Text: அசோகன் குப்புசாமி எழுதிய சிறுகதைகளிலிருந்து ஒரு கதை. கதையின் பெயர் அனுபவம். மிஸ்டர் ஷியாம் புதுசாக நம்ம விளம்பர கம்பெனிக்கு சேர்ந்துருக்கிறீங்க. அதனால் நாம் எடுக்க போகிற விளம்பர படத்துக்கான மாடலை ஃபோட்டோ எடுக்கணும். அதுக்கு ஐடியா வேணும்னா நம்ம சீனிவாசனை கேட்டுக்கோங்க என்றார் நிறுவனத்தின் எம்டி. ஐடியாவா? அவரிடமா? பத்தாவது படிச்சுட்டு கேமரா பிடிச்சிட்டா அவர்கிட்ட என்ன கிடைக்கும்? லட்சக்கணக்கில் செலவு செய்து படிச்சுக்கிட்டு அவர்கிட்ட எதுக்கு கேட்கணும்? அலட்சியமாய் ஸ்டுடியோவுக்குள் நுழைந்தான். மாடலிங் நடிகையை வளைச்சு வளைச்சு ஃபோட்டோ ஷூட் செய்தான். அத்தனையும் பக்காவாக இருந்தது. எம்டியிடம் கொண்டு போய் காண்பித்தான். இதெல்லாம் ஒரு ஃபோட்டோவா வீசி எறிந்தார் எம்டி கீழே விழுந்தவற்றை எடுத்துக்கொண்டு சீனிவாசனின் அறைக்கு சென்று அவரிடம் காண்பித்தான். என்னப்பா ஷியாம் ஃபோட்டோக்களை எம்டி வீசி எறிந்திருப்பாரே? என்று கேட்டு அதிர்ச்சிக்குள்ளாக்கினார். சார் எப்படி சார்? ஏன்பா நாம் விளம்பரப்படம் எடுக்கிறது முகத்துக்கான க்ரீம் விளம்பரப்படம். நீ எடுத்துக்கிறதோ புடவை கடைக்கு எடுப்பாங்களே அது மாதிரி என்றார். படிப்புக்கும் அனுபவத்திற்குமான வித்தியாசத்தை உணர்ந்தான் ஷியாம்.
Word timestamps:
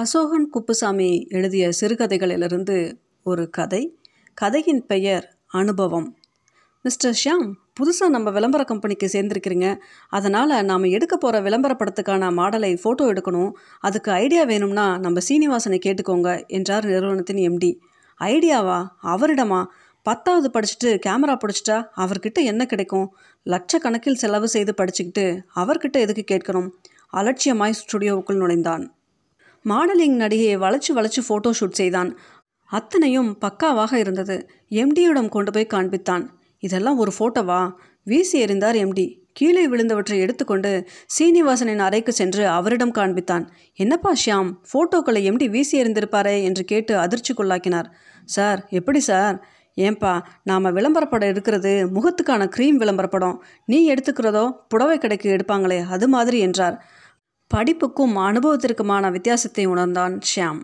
அசோகன் 0.00 0.48
குப்புசாமி 0.50 1.26
எழுதிய 1.28 1.70
சிறுகதைகளிலிருந்து 1.80 2.92
ஒரு 3.22 3.50
கதை. 3.50 3.98
கதையின் 4.34 4.86
பெயர் 4.86 5.36
அனுபவம். 5.46 6.16
மிஸ்டர் 6.82 7.20
ஷியாம் 7.24 7.52
புதுசாக 7.80 8.08
நம்ம 8.08 8.30
விளம்பர 8.30 8.64
கம்பெனிக்கு 8.64 9.10
சேர்ந்துருக்கிறீங்க. 9.12 9.76
அதனால் 10.08 10.64
நாம் 10.64 10.82
எடுக்க 10.82 11.16
போகிற 11.16 11.42
விளம்பர 11.42 11.76
படத்துக்கான 11.78 12.30
மாடலை 12.30 12.78
ஃபோட்டோ 12.84 13.02
எடுக்கணும். 13.02 13.50
அதுக்கு 13.80 14.12
ஐடியா 14.12 14.42
வேணும்னா 14.42 14.98
நம்ம 14.98 15.20
சீனிவாசனை 15.28 15.80
கேட்டுக்கோங்க 15.86 16.46
என்றார் 16.46 16.84
நிறுவனத்தின் 16.84 17.50
எம்டி. 17.50 17.78
ஐடியாவா? 18.20 18.86
அவரிடமா? 19.02 19.64
பத்தாவது 20.02 20.50
படிச்சுட்டு 20.54 20.84
கேமரா 20.84 21.36
பிடிச்சிட்டா 21.36 21.84
அவர்கிட்ட 21.96 22.42
என்ன 22.42 22.66
கிடைக்கும்? 22.66 23.16
லட்சக்கணக்கில் 23.46 24.12
செலவு 24.12 24.48
செய்து 24.48 24.74
படிச்சுக்கிட்டு 24.76 25.42
அவர்கிட்ட 25.56 25.92
எதுக்கு 25.92 26.36
கேட்கணும்? 26.36 26.68
அலட்சியமாய் 27.12 27.72
ஸ்டுடியோவுக்குள் 27.72 28.36
நுழைந்தான். 28.36 28.94
மாடலிங் 29.68 30.16
நடிகையை 30.16 30.56
வளைச்சு 30.56 30.92
வளைச்சு 30.94 31.20
ஃபோட்டோ 31.28 31.50
ஷூட் 31.60 31.70
செய்தான். 31.70 32.18
அத்தனையும் 32.64 33.38
பக்காவாக 33.40 33.94
இருந்தது. 33.94 34.48
எம்டியிடம் 34.70 35.28
கொண்டு 35.28 35.52
போய் 35.52 35.66
காண்பித்தான். 35.74 36.26
இதெல்லாம் 36.58 36.98
ஒரு 36.98 37.12
ஃபோட்டோவா 37.18 37.72
வீசி 38.04 38.44
எறிந்தார் 38.44 38.78
எம்டி 38.84 39.18
கீழே 39.32 39.68
விழுந்தவற்றை 39.68 40.18
எடுத்துக்கொண்டு 40.20 40.86
சீனிவாசனின் 41.06 41.78
அறைக்கு 41.78 42.12
சென்று 42.12 42.48
அவரிடம் 42.48 42.92
காண்பித்தான். 42.92 43.48
என்னப்பா 43.74 44.12
ஷியாம் 44.12 44.50
ஃபோட்டோக்களை 44.72 45.22
எம்டி 45.30 45.50
வீசி 45.50 45.82
எறிந்திருப்பாரே? 45.82 46.42
என்று 46.42 46.64
கேட்டு 46.64 46.94
அதிர்ச்சிக்குள்ளாக்கினார். 46.96 47.84
சார் 48.24 48.66
எப்படி 48.70 49.00
சார்? 49.00 49.46
ஏன்பா 49.76 50.22
நாம் 50.42 50.64
விளம்பரப்படம் 50.64 51.30
எடுக்கிறது 51.32 51.72
முகத்துக்கான 51.94 52.48
க்ரீம் 52.56 52.78
விளம்பரப்படம். 52.78 53.36
நீ 53.64 53.92
எடுத்துக்கிறதோ 53.92 54.52
புடவை 54.68 54.98
கடைக்கு 54.98 55.36
எடுப்பாங்களே 55.36 55.88
அது 55.88 56.08
மாதிரி 56.08 56.38
என்றார். 56.38 56.84
படிப்புக்கும் 57.54 58.16
அனுபவத்திற்குமான 58.16 59.10
வித்தியாசத்தை 59.10 59.66
உணர்ந்தான் 59.66 60.18
ஷியாம். 60.28 60.60